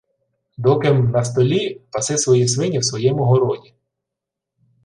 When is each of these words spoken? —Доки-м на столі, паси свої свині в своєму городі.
—Доки-м 0.57 1.11
на 1.11 1.23
столі, 1.23 1.81
паси 1.91 2.17
свої 2.17 2.47
свині 2.47 2.79
в 2.79 2.85
своєму 2.85 3.23
городі. 3.25 3.73